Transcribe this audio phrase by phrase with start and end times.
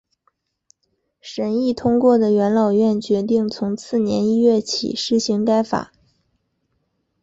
[1.21, 5.93] 审议通过的元老院决定从次年一月起施行该法。